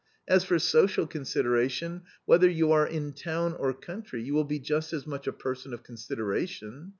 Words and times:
As 0.27 0.43
for 0.43 0.57
social 0.57 1.05
consideration, 1.05 2.01
whether 2.25 2.49
you 2.49 2.71
are 2.71 2.87
in 2.87 3.13
town 3.13 3.53
or 3.53 3.71
country, 3.71 4.23
you 4.23 4.33
will 4.33 4.43
be 4.45 4.57
just 4.57 4.93
as 4.93 5.05
much 5.05 5.27
a 5.27 5.31
person 5.31 5.75
of 5.75 5.83
consideration. 5.83 6.89